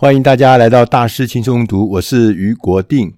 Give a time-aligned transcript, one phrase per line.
[0.00, 3.12] 欢迎大家来到大师轻松读，我是于国定。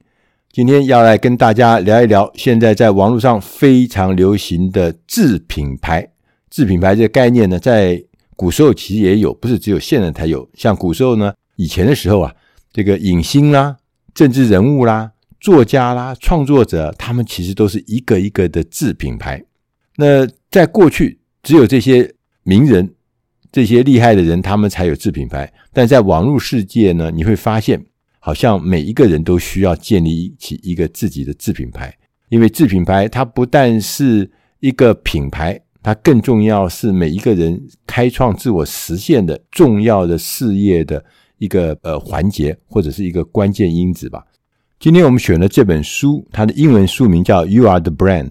[0.50, 6.10] 今天要来跟大家聊一聊，现在在网络上非常流行的自品牌。
[6.50, 8.02] 自品牌这个概念呢，在
[8.34, 10.50] 古时候其实也有，不是只有现在才有。
[10.54, 12.34] 像古时候呢，以前的时候啊，
[12.72, 13.76] 这个影星啦、
[14.12, 19.40] 政治人物啦、作家啦、创作者，他们其实都是一个一个的自品牌。
[19.98, 22.12] 那在过去，只有这些
[22.42, 22.92] 名人。
[23.52, 25.52] 这些厉害的人，他们才有自品牌。
[25.74, 27.84] 但在网络世界呢，你会发现，
[28.18, 31.94] 好像每一个人都需要建立起一个自己的自品牌。
[32.30, 34.30] 因为自品牌，它不但是
[34.60, 41.04] 一个品牌，它更重要是每一个人开创自我实现的重要的事业的
[41.36, 44.24] 一个呃环节，或者是一个关键因子吧。
[44.80, 48.28] 今天我们选了这本书，它的英文书名叫《You Are the Brand》，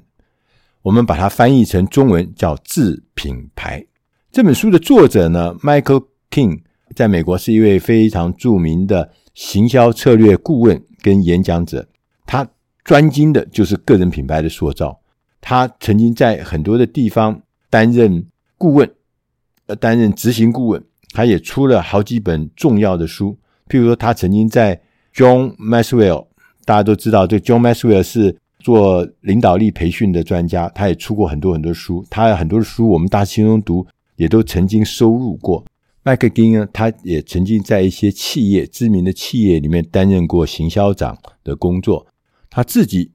[0.81, 3.85] 我们把它翻译成中文叫“自品牌”。
[4.31, 6.61] 这本书的作者呢，Michael King，
[6.95, 11.85] 在美国是一位非常著名的行销策略顾问跟演讲者。
[12.25, 12.47] 他
[12.85, 14.97] 专精的就是个人品牌的塑造。
[15.41, 18.25] 他曾经在很多的地方担任
[18.57, 18.89] 顾问，
[19.65, 20.81] 呃，担任执行顾问。
[21.13, 24.81] 他也出了好几本重要的书，譬如说，他曾经在
[25.13, 26.27] John Maxwell，
[26.63, 32.05] 大家都知道，这 John Maxwell 是做领导力培训的专家，他也出过很多很多书。
[32.09, 33.85] 他有很多的书，我们大家轻松读。
[34.21, 35.65] 也都曾经收入过。
[36.03, 42.05] 麦克金呢，他也曾经在一些企业、知名的企业里面担任过行销长的工作。
[42.47, 43.11] 他自己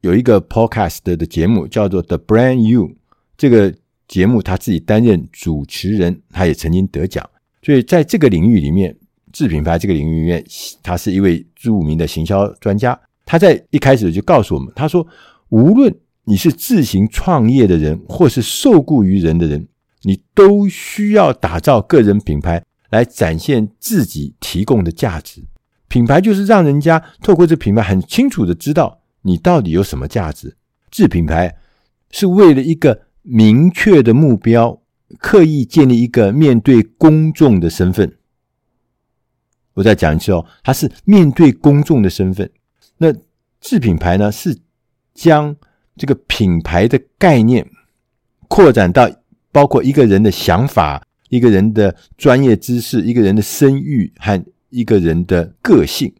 [0.00, 2.88] 有一个 podcast 的节目，叫做《The Brand You》。
[3.36, 3.74] 这个
[4.08, 7.28] 节目他自己担任主持人，他也曾经得奖。
[7.60, 8.96] 所以在这个领域里面，
[9.34, 10.42] 自品牌这个领域里面，
[10.82, 12.98] 他是一位著名的行销专家。
[13.26, 15.06] 他在一开始就告诉我们，他说
[15.50, 19.68] ：“无论你是自行创业的人，或是受雇于人的人。”
[20.06, 25.42] 你都需要打造个人品牌来展现自己提供的价值。
[25.88, 30.56] 品牌就是让人家透过这品牌很清楚的知道你到底有什么价值。
[30.92, 31.56] 自品牌
[32.12, 34.80] 是为了一个明确的目标，
[35.18, 38.16] 刻意建立一个面对公众的身份。
[39.74, 42.48] 我再讲一次哦，它是面对公众的身份。
[42.98, 43.12] 那
[43.60, 44.56] 自品牌呢，是
[45.12, 45.56] 将
[45.96, 47.68] 这个品牌的概念
[48.46, 49.10] 扩展到。
[49.56, 56.12] 包括一个人的想法、一个人的专业知识、一个人的声誉和一个人的个性，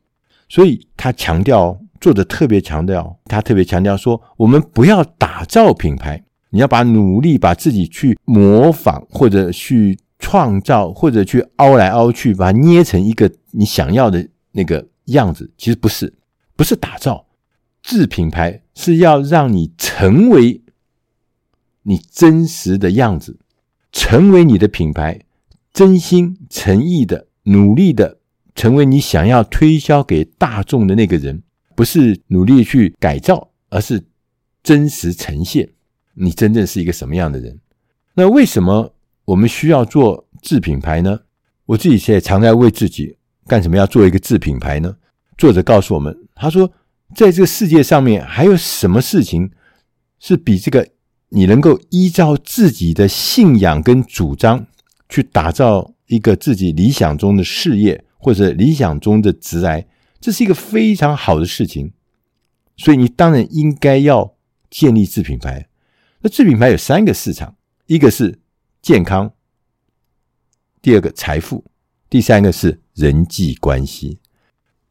[0.48, 15.50] 所以他强调，作者特别强调，他特别强调说，我们不要打造品牌，你要把努力把自己去模仿，或者去创造，或者去凹来凹去，把它捏成一个你想要的那个样子。
[15.58, 16.10] 其实不是，
[16.56, 17.26] 不是打造，
[17.82, 20.62] 自品牌是要让你成为。
[21.88, 23.38] 你真实的样子，
[23.92, 25.20] 成为你的品牌，
[25.72, 28.18] 真心诚意的努力的
[28.56, 31.44] 成为你想要推销给大众的那个人，
[31.76, 34.04] 不是努力去改造，而是
[34.64, 35.68] 真实呈现
[36.14, 37.56] 你真正是一个什么样的人。
[38.14, 38.92] 那为什么
[39.24, 41.20] 我们需要做自品牌呢？
[41.66, 43.16] 我自己现在常在问自己，
[43.46, 44.96] 干什么要做一个自品牌呢？
[45.38, 46.68] 作者告诉我们，他说，
[47.14, 49.52] 在这个世界上面，还有什么事情
[50.18, 50.88] 是比这个？
[51.30, 54.66] 你能够依照自己的信仰跟主张
[55.08, 59.84] 去打造一个自己理想中的事业或者理想中的职涯，
[60.20, 61.92] 这是一个非常好的事情。
[62.76, 64.36] 所以你当然应该要
[64.70, 65.68] 建立自品牌。
[66.20, 68.38] 那自品牌有三个市场：一个是
[68.80, 69.32] 健康，
[70.80, 71.64] 第二个财富，
[72.08, 74.18] 第三个是人际关系。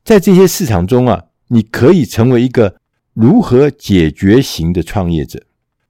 [0.04, 2.80] 在这些市场中啊，你可以成为一个
[3.14, 5.46] 如何解决型的创业者。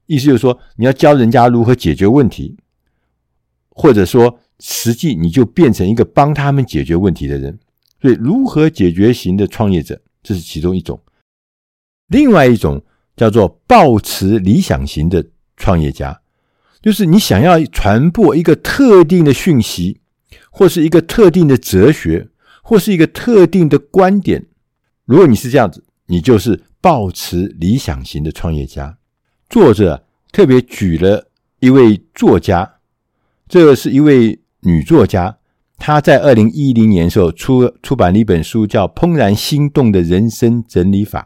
[0.06, 2.58] 意思就是说，你要教人家如何解决问题，
[3.70, 7.58] 或者说，实际你就变成一个帮他们解决问题的人。
[8.02, 11.00] 所以，如何解决型的创业者，这是其中一种。
[12.08, 12.84] 另外一种
[13.16, 15.26] 叫做抱持理想型的
[15.58, 16.22] 创业家，
[16.82, 20.02] 就是你想要传播一个特定的讯息，
[20.52, 22.30] 或是一个特定的哲学，
[22.62, 24.46] 或是一个特定的观点。
[25.06, 29.00] 如果你是这样子，你就是抱持理想型的创业家。
[29.56, 30.04] 作者
[30.34, 31.30] 特别举了
[31.62, 32.74] 一位作家，
[33.48, 35.38] 这是一位女作家，
[35.78, 41.22] 她在二零一零年时候出出版了一本书，叫《怦然心动的人生整理法》。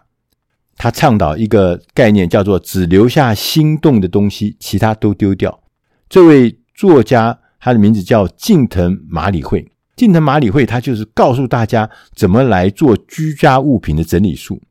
[0.77, 5.63] 她倡导一个概念，叫做只留下心动的东西，其他都丢掉。
[6.07, 9.71] 这位作家，她的名字叫近藤麻里惠。
[9.95, 14.61] 近藤麻里惠，她就是告诉大家怎么来做居家物品的整理术。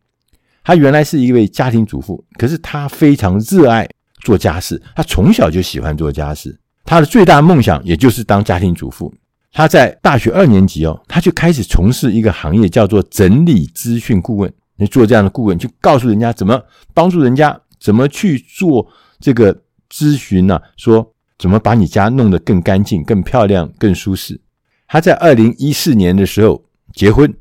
[0.68, 3.88] 她原来是一位家庭主妇，可是她非常热爱
[4.20, 4.78] 做家事。
[4.94, 9.10] 她从小就喜欢做家事，她的最大梦想也就是当家庭主妇。
[9.50, 14.52] 他在大学二年级哦，他就开始从事一个行业，叫做整理资讯顾问。
[14.76, 16.62] 你做这样的顾问，就告诉人家怎么
[16.92, 18.86] 帮助人家，怎么去做
[19.18, 20.60] 这个咨询呢？
[20.76, 24.38] 说怎么把你家弄得更干净、更漂亮、更舒适。
[24.86, 26.62] 他在二零一四年的时候
[26.92, 27.34] 结婚，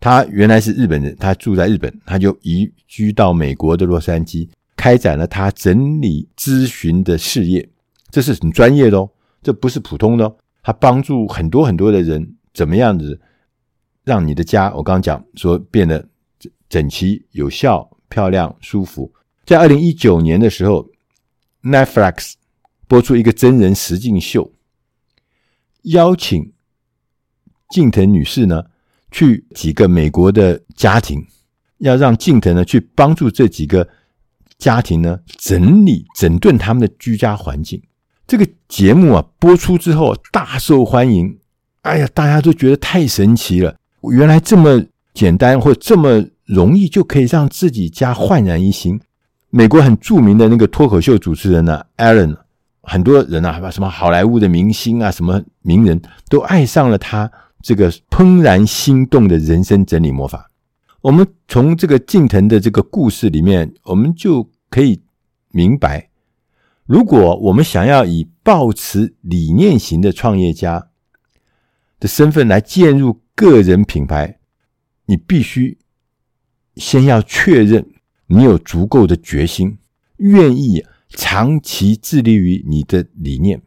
[0.00, 7.68] 他原来是日本人，他住在日本，他就移居到美国的洛杉矶，开展了他整理咨询的事业。
[8.10, 9.10] 这是很专业的哦，
[9.42, 10.36] 这不是普通的哦。
[10.62, 13.20] 他帮助很多很多的人，怎么样子
[14.04, 16.08] 让你的家，我刚刚讲说变得
[16.68, 19.12] 整齐、有效、漂亮、舒服。
[19.44, 20.88] 在二零一九年的时候
[21.62, 22.34] ，Netflix
[22.86, 24.52] 播出一个真人实境秀，
[25.82, 26.52] 邀请
[27.70, 28.64] 近藤女士呢
[29.10, 31.24] 去几个美国的家庭，
[31.78, 33.88] 要让近藤呢去帮助这几个
[34.58, 37.82] 家庭呢整理、整顿他们的居家环境。
[38.26, 41.38] 这个节目啊播出之后大受欢迎，
[41.82, 43.74] 哎呀，大家都觉得太神奇了！
[44.12, 44.84] 原来这么
[45.14, 49.00] 简单或这么容易就可以让自己家焕然一新。
[49.50, 52.36] 美国很著名的那个脱口秀主持人呢，Allen，
[52.82, 60.50] 很多人啊，把什么好莱坞的明星啊，什么名人都爱上了他这个怦然心动的人生整理魔法。
[61.00, 65.00] 我们从这个近藤的这个故事里面，我们就可以
[65.50, 66.10] 明白。
[66.86, 70.88] 如果我们想要以抱持理念型的创业家
[72.00, 74.38] 的身份来进入个人品牌，
[75.06, 75.78] 你必须
[76.76, 77.86] 先要确认
[78.26, 79.78] 你有足够的决心，
[80.16, 83.60] 愿意长期致力于你的理念。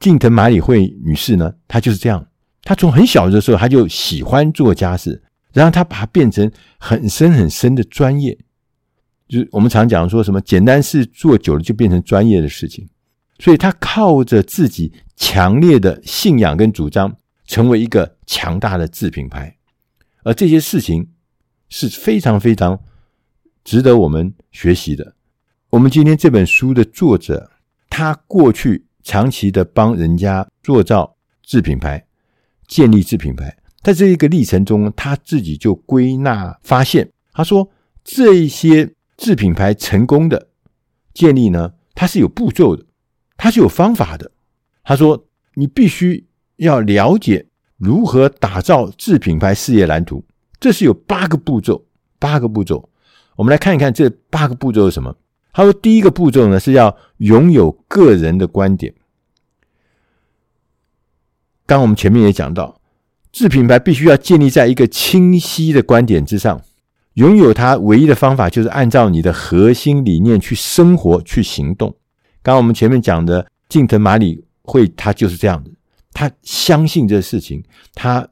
[0.00, 2.26] 近藤麻里惠女士呢，她就是这样。
[2.66, 5.22] 他从很小的时候，他就喜欢做家事，
[5.52, 8.36] 然后他把它变成很深很深的专业。
[9.28, 12.88] 就是我们常讲说什么简单事做久了就变成专业的事情，
[13.38, 17.16] 所以他靠着自己强烈的信仰跟主张，
[17.46, 19.56] 成为一个强大的自品牌，
[20.24, 21.08] 而这些事情
[21.68, 22.80] 是非常非常
[23.62, 25.14] 值得我们学习的。
[25.70, 27.48] 我们今天这本书的作者，
[27.88, 32.04] 他过去长期的帮人家做造自品牌，
[32.66, 37.70] 建立自品牌，在这一个历程中，他自己就归纳发现，他说
[38.04, 38.92] 这一些。
[39.18, 40.48] 自品牌成功的
[41.14, 42.84] 建立呢，它是有步骤的，
[43.38, 44.30] 它是有方法的。
[44.84, 45.26] 他说
[45.56, 46.26] ：“你必须
[46.56, 47.46] 要了解
[47.78, 50.22] 如何打造自品牌事业蓝图，
[50.60, 51.86] 这是有八个步骤。
[52.18, 52.90] 八个步骤，
[53.36, 55.16] 我们来看一看这八个步骤是什么。”
[55.54, 58.94] 他说：“第一个步骤呢，是要拥有个人的观点。
[61.66, 62.80] 刚我们前面也讲到，
[63.32, 66.62] 自品牌必须要建立在一个清晰的观点之上。”
[67.16, 71.88] 拥有它唯一的方法就是按照你的核心理念去生活、去行动。
[72.42, 75.70] 刚刚我们前面讲的近藤麻里会，他就是这样的，
[76.12, 77.64] 他相信这事情，
[77.94, 78.28] 他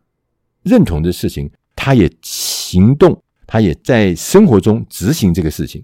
[0.64, 5.82] 认同这事情，他也行动，他也在生活中执行这个事情。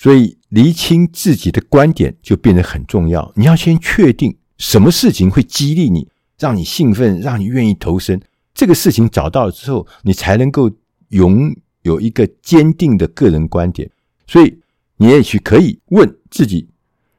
[0.00, 3.30] 所以，厘清自己的观点就变得很重要。
[3.36, 6.08] 你要先确定什么事情会激励你，
[6.42, 8.20] 让你兴奋，让你愿意投身。
[8.52, 10.68] 这个事情找到了之后，你才能够
[11.10, 11.54] 拥。
[11.82, 13.90] 有一个坚定的个人观点，
[14.28, 14.56] 所以
[14.98, 16.68] 你也许可以问自己：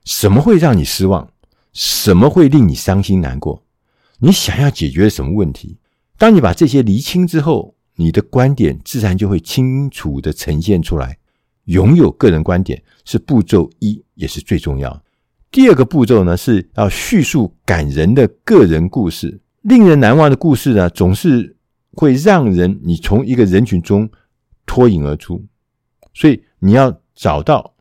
[0.05, 1.29] 什么会让你失望？
[1.73, 3.61] 什么会令你伤心难过？
[4.19, 5.75] 你想要解决什么问题？
[6.17, 11.17] 当你把这些厘清之后，你的观点自然就会清楚地呈现出来。
[11.65, 15.03] 拥有个人观点是步骤一，也是最重要。
[15.53, 19.39] 第二个步骤呢，是要叙述感人的个人故事。
[19.61, 21.55] 令人难忘的故事呢，总是
[21.91, 24.09] 会让人你从一个人群中。
[24.65, 25.45] 脱颖而出，
[26.13, 27.75] 所以你要找到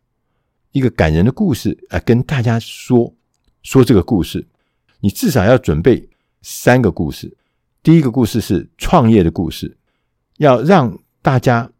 [0.72, 3.14] 一个感人的故事来跟大家说
[3.62, 4.48] 说这个故事。
[4.98, 6.10] 你至少要准备
[6.42, 7.34] 三个故事。
[7.84, 9.78] 第一个故事是创业的故事，
[10.38, 11.70] 要让大家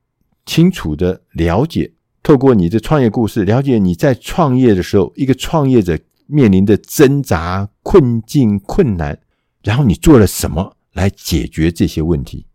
[0.46, 1.92] 清楚的了解，
[2.22, 9.18] 透过你的创业故事，了解你在创业的时候，一个创业者面临的挣扎、困境、困难，
[9.62, 12.46] 然后你做了什么来解决这些问题。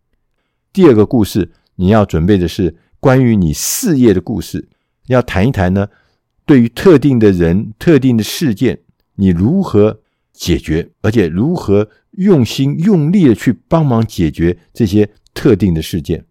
[0.72, 1.52] 第二个故事。
[1.80, 4.68] 你要准备的是关于你事业的故事，
[5.06, 5.86] 要谈一谈呢，
[6.44, 8.80] 对于特定的人、特定的事件，
[9.14, 10.00] 你如何
[10.32, 16.24] 解决，而且如何用心用力的去帮忙解决这些特定的事件。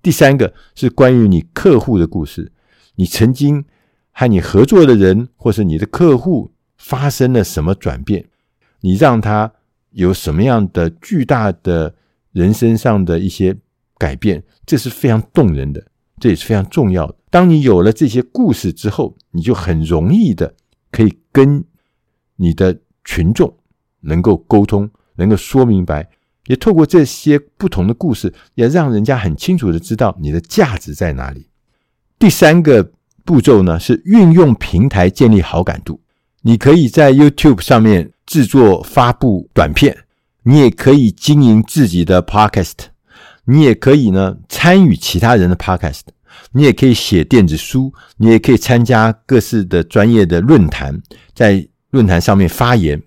[0.00, 2.52] 第三个是关于你客户的故事，
[3.02, 3.64] 你曾经
[4.12, 8.26] 和你合作的人或是你的客户发生了什么转变，
[8.82, 9.52] 你让他
[9.90, 11.96] 有什么样的巨大的
[12.30, 13.56] 人生上的一些。
[13.98, 15.86] 改变，这是非常动人的，
[16.18, 17.14] 这也是非常重要的。
[17.30, 20.56] 当你有了这些故事之后，你就很容易的
[20.90, 21.64] 可以跟
[22.34, 23.56] 你的群众
[24.00, 26.10] 能够沟通，能够说明白，
[26.46, 31.46] 也透过这些不同的故事，也让人家很清楚的知道你的价值在哪里。
[32.22, 32.88] 第三个
[33.24, 36.00] 步骤呢，是运用平台建立好感度。
[36.42, 40.04] 你可以在 YouTube 上面制作发布短片，
[40.44, 42.74] 你也可以经营自己的 Podcast，
[43.46, 46.02] 你也可以呢参与其他人的 Podcast，
[46.52, 51.02] 你也可以写电子书，你也可以参加各式的专业的论坛，
[51.34, 53.02] 在论坛上面发言，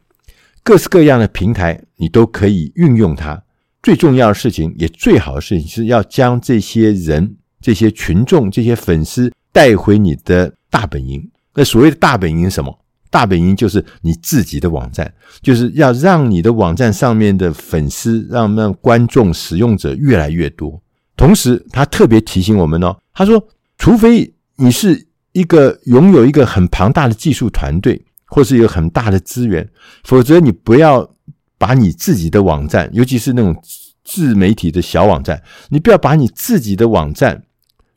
[0.61, 3.41] 各式各样的平台你都可以运用它。
[3.81, 11.27] 最重要的事情，也最好的事情，是要将这些人、这些群众、这些粉丝带回你的大本营。
[11.55, 12.79] 那所谓的大本营是什么？
[13.09, 20.79] 大本营就是你自己的网站，就是要让你的网站上面的粉丝、让让观众、使用者越来越多。
[21.17, 23.43] 同时，他特别提醒我们哦，他说，
[23.79, 29.67] 除非你是一个拥有一个很庞大的技术团队，或是有很大的资源，
[30.03, 31.09] 否则你不要
[31.57, 33.59] 把你自己的网站，尤其是那种
[34.03, 37.41] 自媒体的小网站，你不要把你自己的网站。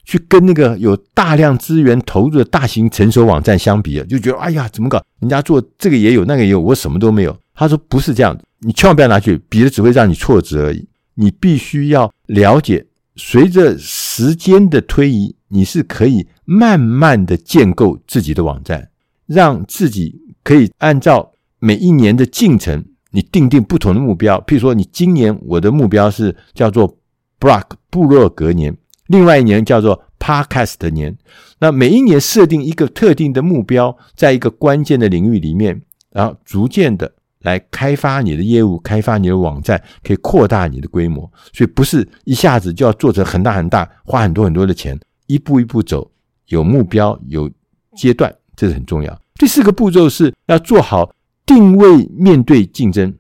[0.09, 5.05] 去跟那个有大量资源投入的大型成熟网站相比啊，就觉得哎呀，怎么搞？
[5.21, 7.39] 人家做这个也有，那个也有，我什么都没有。
[7.55, 10.89] 他说不是这样的，你千万不要拿去比了，只会让你挫折而已。
[11.13, 12.87] 你必须要了解，
[13.17, 18.89] 随着时间的推移，你是可以慢慢的建构自己的网站，
[19.27, 24.43] 让自己可以按照每一年的进程，你定定不同的目标。
[24.47, 26.97] 譬如说，你今年我的目标是叫做
[27.39, 28.75] Block 部落格年。
[29.09, 31.17] 另外一年叫做 Podcast 年，
[31.59, 37.11] 那每一年设定一个特定的目标，在一个关键的领域里面，然后逐渐的
[37.41, 41.31] 来开发你的业务，开发你的网站，可以扩大你的规模。
[41.53, 46.11] 所以不是一下子就要做成很大很大，花很多很多的钱，一步一步走，
[46.47, 47.51] 有目标，有
[47.97, 49.19] 阶段，这是很重要。
[49.37, 51.15] 第四个步骤是要做好
[51.47, 53.15] 定位，面对竞争，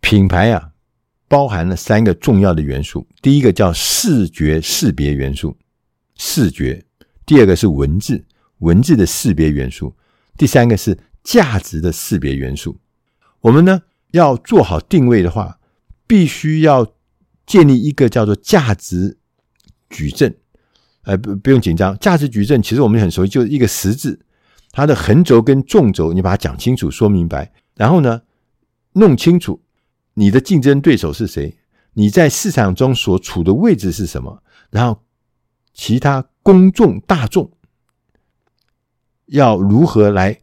[0.00, 0.71] 品牌啊。
[1.32, 5.56] 包含了三个重要的元素，第一个叫视觉识别元素，
[6.18, 6.78] 视觉；
[7.24, 8.22] 第二个是文字，
[8.58, 9.94] 文字的识别元素；
[10.36, 12.78] 第三个是价值的识别元素。
[13.40, 15.58] 我们呢要做好定位的话，
[16.06, 16.86] 必须要
[17.46, 19.16] 建立一个叫做价值
[19.88, 20.36] 矩阵。
[21.04, 24.20] 呃，不不用紧张，价值矩阵其实我们很熟悉，就是一个十字，
[24.70, 28.20] 它的横轴跟纵轴，你把它讲清楚、说明白，然后呢
[28.92, 29.62] 弄清楚。
[30.14, 31.56] 你的竞争对手是谁？
[31.94, 34.42] 你在市场中所处的位置是什么？
[34.70, 35.02] 然后，
[35.74, 37.50] 其他公众大众
[39.26, 40.38] 要如何来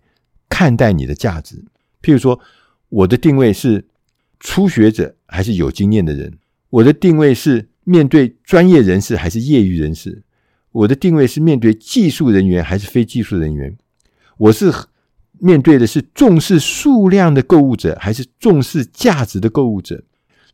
[0.47, 1.65] 看待你的价值？
[2.01, 2.39] 譬如说，
[2.89, 3.87] 我的定位是
[4.39, 6.37] 初学者还是有经验的人？
[6.69, 10.23] 我的定位是面对专业人士还是业余人士？
[10.71, 13.77] 我的定位是面对技术人员还是非技术人员？
[14.37, 14.71] 我是。
[15.39, 20.03] 面对的是重视数量的购物者，还是重视价值的购物者？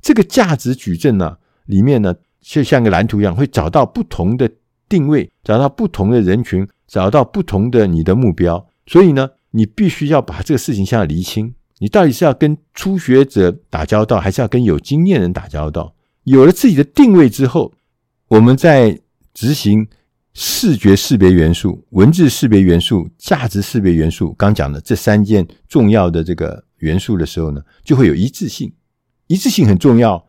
[0.02, 4.50] 这个价值矩阵呢，里面呢，就像个蓝图一样，会找到不同的
[4.88, 8.68] 定位，找到不同的人群，找到不同的你的目标。
[8.86, 15.96] 所以呢，你必须要把这个事情先要厘清，你到底是要跟初学者打交道，还是要跟有经验人打交道？
[16.24, 17.74] 有了自己的定位之后，
[18.28, 19.00] 我们在
[19.34, 19.88] 执行。
[20.38, 28.70] 视觉识别元素、文字识别元素、价值识别元素，刚讲的这三件重要的这个元素的时候呢，就会有一致性。
[29.28, 30.28] 一致性很重要，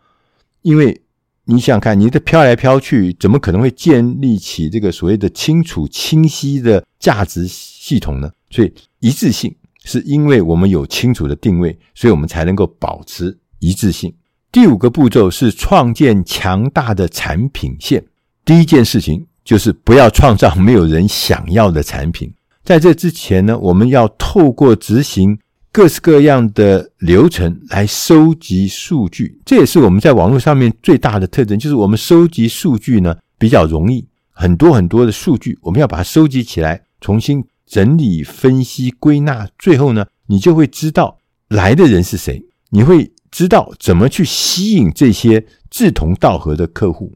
[0.62, 1.02] 因为
[1.46, 8.30] 你想想看，你的飘来飘去，怎么可能会建立起这个所谓的清楚、清晰的价值系统呢？
[8.50, 9.52] 所以，一致性
[9.84, 14.14] 是因为我们有清楚的定位，所以我们才能够保持一致性。
[14.52, 18.04] 第五个步骤是创建强大的产品线。
[18.44, 19.26] 第一件事情。
[19.46, 22.30] 就是不要创造没有人想要的产品。
[22.64, 25.38] 在这之前呢，我们要透过执行
[25.70, 29.40] 各式各样的流程来收集数据。
[29.44, 47.12] 这也是我们在网络上面最大的特征，就是我们收集数据呢比较容易，很多很多的数据，我们要把它收集起来，重新整理、分析、归纳，最后呢，你就会知道来的人是谁，你会知道怎么去吸引这些志同道合的客户。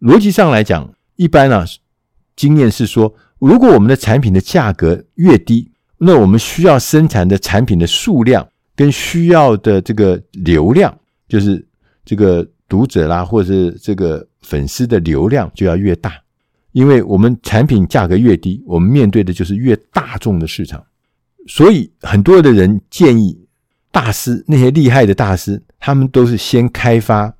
[0.00, 0.90] 逻辑上来讲。
[1.16, 1.64] 一般呢、啊，
[2.36, 10.92] 经验是说，如果我们的产品的价格越低，那我们需要生产的产品的数量跟需要的这个流量，
[11.28, 11.66] 就是
[12.04, 16.12] 这个读者啦，或者是这个粉丝的流量就要越大。
[16.72, 20.84] 因为我们产品价格越低，我们面对的就是越大众的市场。
[21.46, 23.38] 所以很多的人建议
[23.92, 27.32] 大师，那些厉害的大师，他们都是先开发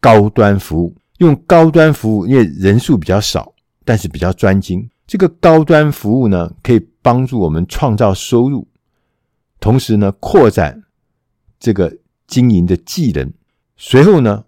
[0.00, 0.94] 高端服务。
[1.18, 4.88] 用高端服务，因为人数比较少，但是比较专精。
[5.06, 8.66] 这个高端服务呢，可以帮助我们创造收入，
[9.60, 10.84] 同时呢，扩展
[11.58, 11.96] 这个
[12.26, 13.32] 经营的技能。
[13.76, 14.44] 随后呢，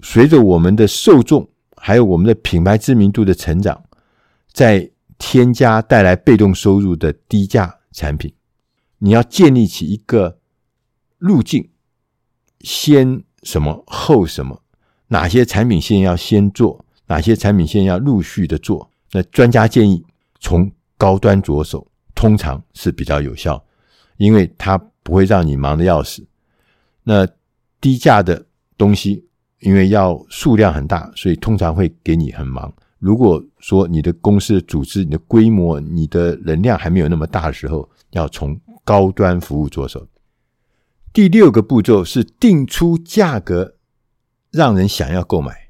[0.00, 3.84] 随着我们的受众还有我们的品牌知名度的成长，
[4.52, 8.32] 再添加带来被动收入的低价产品，
[8.98, 10.38] 你要建立起一个
[11.18, 11.68] 路径，
[12.60, 14.62] 先什么后什么，
[15.08, 18.90] 哪些产品线要先做，哪些产品线要陆续的做。
[19.12, 20.04] 那专家建议
[20.38, 23.62] 从高端着手，通常是比较有效，
[24.18, 26.26] 因为它不会让你忙的要死。
[27.02, 27.26] 那
[27.80, 28.44] 低价的
[28.76, 29.24] 东西，
[29.60, 32.72] 因为要数量很大，所以通常会给你很忙。
[32.98, 40.06] 如果说你的公司的组织、你的规模、你的能量还没有那么大的时候，要从高端服务着手。
[41.12, 43.76] 第六个步骤是定出价格，
[44.58, 45.68] 让人想要购买。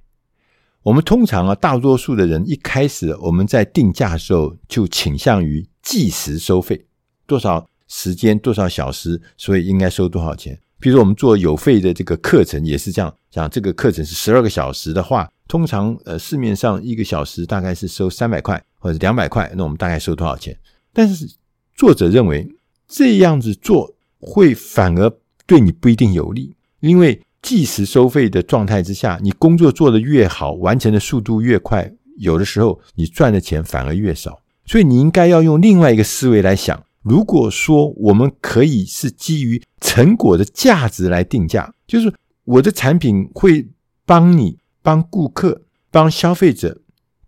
[0.83, 6.87] 我们通常啊，大多数的人一开始我们在定价的时候就倾向于计时收费，
[7.27, 10.59] 多少时间多少小时，所以应该收多少钱。
[10.81, 20.59] 比如说我们做有费的这个课程也是这样，讲这个课程是十二个小时的话，通常呃市面上一个小时大概是收三百块或者两百块，那我们大概收多少钱？
[20.95, 21.29] 但是
[21.75, 22.49] 作者认为
[22.87, 25.13] 这样子做会反而
[25.47, 34.43] 对你不一定有利，因为计时收费的状态之下，你工作做得越好，完成的速度越快，有的时候你赚的钱反而越少。
[34.67, 36.85] 所以你应该要用另外一个思维来想。
[37.03, 42.13] 如果说我们可以是基于成果的价值来定价，就是
[42.45, 43.67] 我的产品会
[44.05, 46.83] 帮你、帮顾客、帮消费者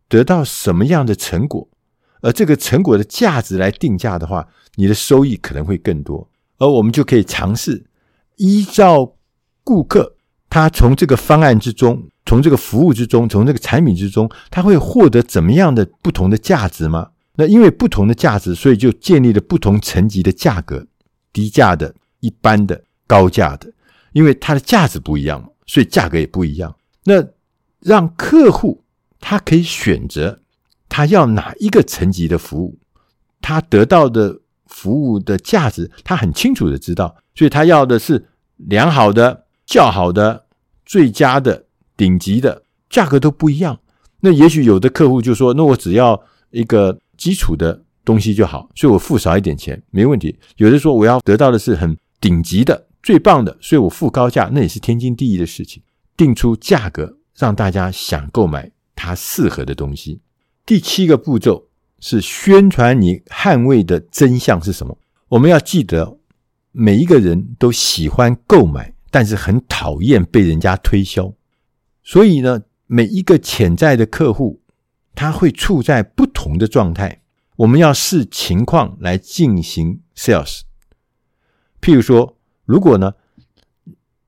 [0.06, 1.66] 得到什么样的成果，
[2.20, 6.28] 而这个成果的价值来定价的话，你的收益可能会更多。
[6.58, 7.86] 而我们就可以尝试
[8.36, 9.14] 依照
[9.70, 10.16] 顾客
[10.48, 17.10] 他从这个方案之中、从这个服务之中、从这个产品之中，他会获得怎么样的不同的价值吗？
[17.36, 20.84] 那因为不同的价值，所以就建立了不同层级的价格，
[21.32, 23.72] 低价的、一般的、高价的。
[24.12, 26.74] 因为它的价值不一样，所以价格也不一样。
[27.04, 27.24] 那
[27.78, 28.82] 让客户
[29.20, 30.40] 他可以选择
[30.88, 32.76] 他要哪一个层级的服务，
[33.40, 37.14] 他得到的服务的价值，他很清楚的知道。
[37.36, 39.39] 所以他要的是良好的、
[39.70, 40.44] 较好的、
[40.84, 41.64] 最佳的、
[41.96, 43.80] 顶级的，价格都不一样。
[44.20, 50.38] 那也许有的客户就说：“那我只要一个。”基础的东西就好，所以我付少一点钱没问题。
[50.56, 55.82] 有的说我要得到的是很顶级的、最棒的，所以我付高价，那也是天经地义的事情。
[56.16, 60.22] 定出价格，让大家想购买它适合的东西。
[60.64, 61.68] 第七个步骤
[62.00, 64.96] 是宣传你捍卫的真相是什么？
[65.28, 66.16] 我们要记得，
[66.72, 71.34] 每一个人都喜欢购买，但是很讨厌被人家推销。
[72.02, 74.60] 所以呢，每一个潜在的客户。
[75.12, 77.20] 他会处在不同的状态，
[77.56, 80.60] 我们要视情况来进行 sales。
[81.80, 83.12] 譬如说，如果呢，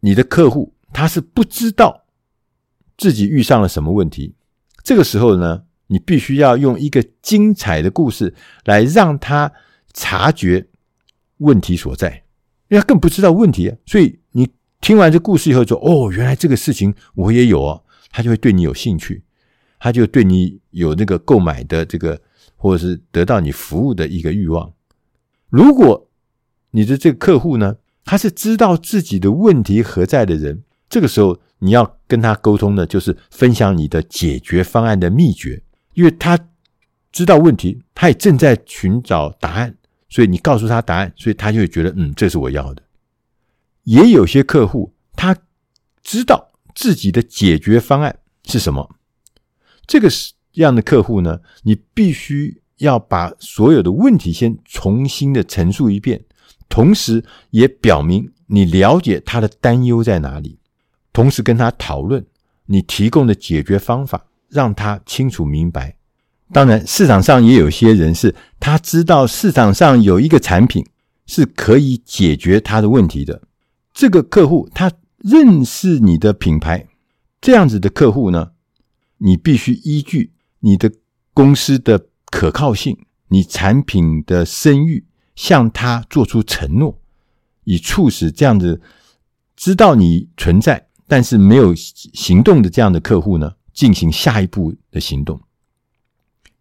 [0.01, 2.05] 你的客户他是不知道
[2.99, 4.35] 自己遇上了什么问题，
[4.83, 9.51] 这个时候呢，你必须要用一个精彩的故事来让他
[9.95, 10.69] 察觉
[11.39, 12.25] 问题所在，
[12.69, 14.51] 因为他更不知道问题，所以你
[14.83, 19.23] 听完这故事以后说：“哦，原来这个事情我也有哦。”他就会对你有兴趣。
[19.79, 22.21] 他就对你有那个购买的这个，
[22.57, 24.73] 或者是得到你服务的一个欲望。
[25.49, 26.09] 如果
[26.73, 35.63] 你的这个客户呢，他是知道自己的问题何在的人，这个时候你要跟他沟通的，就是分享你的解决方案的秘诀，
[35.95, 36.39] 因为他
[37.11, 39.77] 知道问题，他也正在寻找答案，
[40.09, 42.83] 所以你告诉他答案，所以他就会觉得，嗯，这是我要的。
[43.85, 45.37] 也有些客户他
[46.03, 48.97] 知道自己的解决方案是什么。
[49.87, 56.25] 这个是样的客户呢，你必须要把所有的问题先重新的陈述一遍，
[56.69, 60.59] 同时也表明你了解他的担忧在哪里，
[61.13, 62.27] 同时跟他讨论
[62.67, 65.97] 你提供的解决方法，让他清楚明白。
[66.53, 70.85] 当然，市场上也有些人是他知道市场上有一个产品
[71.27, 73.43] 是可以解决他的问题的，
[73.93, 76.89] 这个客户他认识你的品牌，
[77.41, 78.53] 这样子的客户呢，
[79.19, 80.93] 你必须依据你的
[81.35, 82.97] 公司的可靠性、
[83.29, 87.01] 你产品的声誉，向他做出承诺，
[87.65, 88.81] 以促使这样子
[89.57, 95.41] 知道你存在，但是没有行动的这样的客户呢，进行下一步的行动。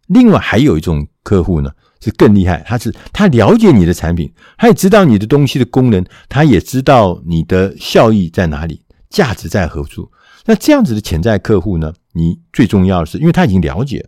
[0.06, 10.10] 另外还有一种客户呢，是更厉害，他是他了解你的产品，他也知道你的东西的功能，他也知道你的效益在哪里，价值在何处。
[10.44, 14.04] 那这样子的潜在客户呢，你最重要的是，因为他已经了解，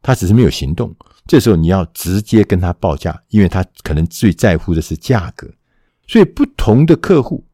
[0.00, 0.94] 他只是没有行动。
[1.26, 5.46] 这时候你要直接跟他报价，因为他可能最在乎的是价格。
[6.06, 7.44] 所以不同的客户，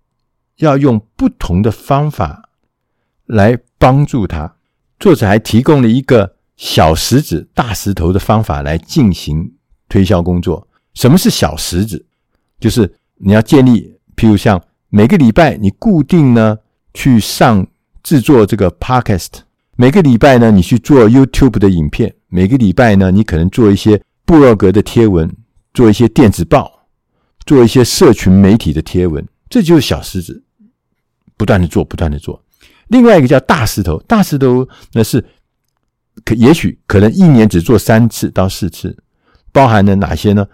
[0.59, 2.50] 要用不同的方法
[3.27, 4.55] 来帮助他。
[5.00, 9.53] 作者还提供了一个小石子大石头的方法来进行
[9.88, 10.67] 推销工作。
[10.95, 12.05] 什么是小石子？
[12.61, 16.57] 就是你要建立，譬如像每个礼拜你固定呢
[16.95, 17.67] 去上
[18.03, 19.29] 制作这个 podcast，
[19.77, 25.29] 每个礼拜呢你去做 YouTube 的影片，每个礼拜呢你可能做一些部落格的贴文，
[25.73, 26.87] 做一些电子报，
[27.45, 30.45] 做一些社群媒体的贴文，这就是小石子，
[31.37, 32.40] 不断的做，不断的做。
[32.88, 35.25] 另外一个叫大石头，大石头那是
[36.25, 38.97] 可也许可能一年只做三次到四次，
[39.53, 40.47] 包含了哪些呢？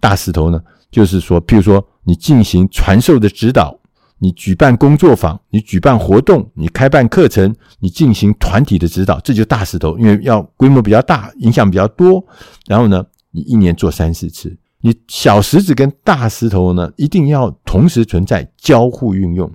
[0.00, 3.78] 大石头呢，就是说，譬如说你进行传授的指导，
[4.18, 12.24] 你举办工作坊，你举办活动，你开办课程，你进行团体的指导，这就大石头，因为要规模比较大，影响比较多。
[12.66, 14.56] 然后呢，你一年做三四次。
[14.80, 19.52] 你小石子跟大石头呢，一定要同时存在，交互运用，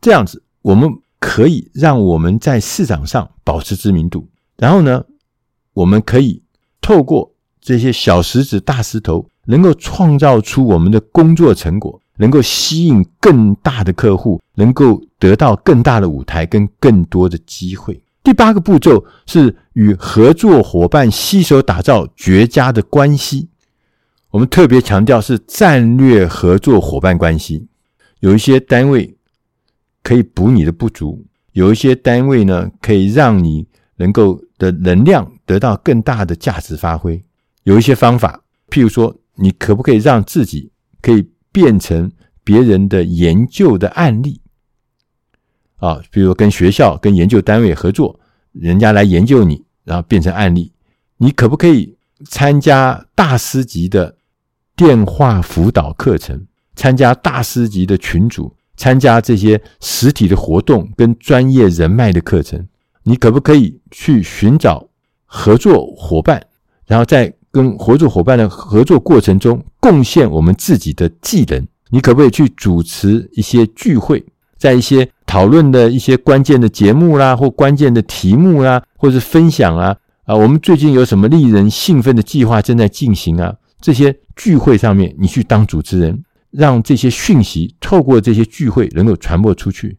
[0.00, 0.90] 这样子我们。
[1.18, 5.04] 可以让我们在市场上保持知名度，然后呢，
[5.74, 6.42] 我们可以
[6.80, 18.02] 透过这些小石子、大石头，能够创造出我们的工作成果，能够吸引更大的客户，能够得到更大的舞台跟更多的机会。
[18.22, 23.48] 第八个步骤是与合作伙伴携手打造绝佳的关系。
[24.30, 27.68] 我们特别强调是战略合作伙伴关系，
[28.20, 29.12] 有一些单位。
[30.02, 33.66] 可以补你的不足，有一些单位呢，可以让你
[33.96, 37.22] 能够的能量得到更大的价值发挥。
[37.64, 42.10] 有一些方法，譬如说，你可不可以让自己可以变成
[42.44, 44.40] 别人的研究的案例
[45.76, 46.00] 啊？
[46.10, 48.18] 比如跟学校、跟研究单位合作，
[48.52, 50.72] 人家来研究你，然后变成案例。
[51.18, 54.16] 你可不可以参加大师级的
[54.74, 56.46] 电话辅导课程？
[56.74, 58.54] 参加大师级的群组？
[58.78, 62.68] 参加这些实体的活动跟专业人脉的课程，
[63.08, 64.88] 你可不可以去寻找
[65.24, 66.42] 合作伙伴，
[66.86, 71.64] 然后在跟合作伙伴的合作过程中贡献我们自己的技能？
[71.90, 74.24] 你可不可以去主持一些聚会，
[74.58, 83.54] 在一些讨论的一些关键的节目啦，或关键的题目啦，或是分享啊啊，我们最近有什么令人兴奋的计划正在进行啊？
[83.80, 86.24] 这些聚会上面，你去当主持人。
[86.52, 89.98] 让这些讯息透过这些聚会能够传播出去。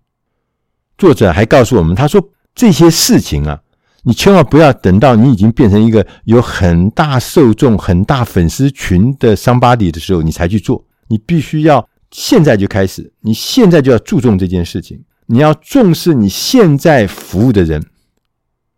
[0.97, 3.61] 作者还告诉我们，他说这些事情啊，
[4.03, 10.83] 你千万不要等到你已经变成一个有很大受众、很大粉丝群的 somebody 的时候，你才去做。
[11.07, 15.01] 你必须要现在就开始，你现在就要注重这件事情。
[15.27, 17.85] 你要重视你现在服务的人，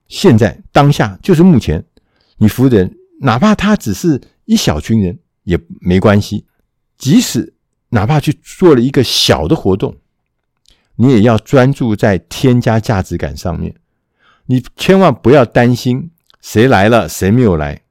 [0.07, 1.83] 现在当下就是目前
[2.37, 6.45] 你服务的人，哪怕他只是一小群人也没关系，
[6.97, 7.55] 即使。
[7.91, 9.97] 哪怕去做了一个小的活动，
[11.01, 13.73] 你也要专注在添加价值感上面。
[14.47, 17.83] 你千万不要担心谁来了，谁没有来。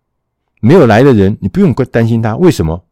[0.61, 2.37] 没有来的人，你不用担心他。
[2.37, 2.85] 为什么？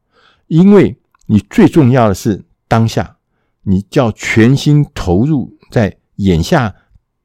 [0.46, 3.18] 因为你最重要的是当下，
[3.64, 6.74] 你叫全心投入在眼下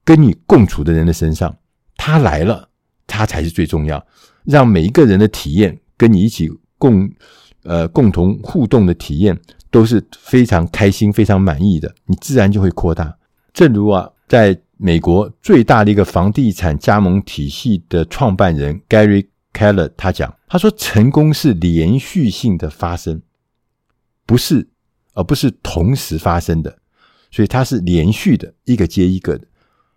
[0.04, 1.56] 跟你共处的人的身上。
[1.96, 2.68] 他来了，
[3.08, 4.06] 他才是最重要。
[4.44, 7.10] 让每一个人的体验跟你一起共
[7.64, 9.40] 呃共同互动的体验。
[9.72, 13.18] 都是非常开心、非常满意的，你自然就会扩大。
[13.54, 23.22] 正如啊，在美国最大的一个房地产加盟体系的创办人 Gary Keller 他讲，他说成功是连续性的发生，
[24.26, 24.68] 不是，
[25.14, 26.78] 而不是同时发生的，
[27.32, 29.46] 所以它是连续的，一个接一个的，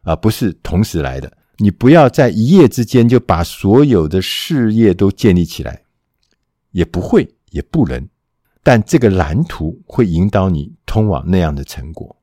[0.02, 1.32] 而不是同时来的。
[1.58, 5.82] 你不要在一夜之间就把所有的事业都建立起来，
[6.72, 8.08] 也不会，也不能。
[8.64, 12.16] 但这个蓝图会引导你通往那样的成果，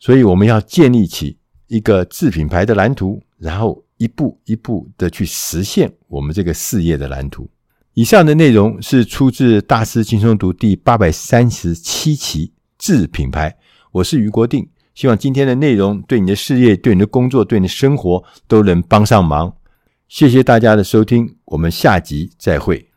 [0.00, 7.48] 所以我们要建立起一个自品牌的蓝图，然后一步一步的去实现我们这个事业的蓝图。
[7.94, 13.50] 以上的内容是出自《大师轻松读》第八百三十七期《自品牌》，
[13.92, 19.56] 我是于国定，希望今天的内容对你的事业、对你的工作、对你的生活都能帮上忙。
[20.08, 22.90] 谢谢大家的收听，我们下集再会。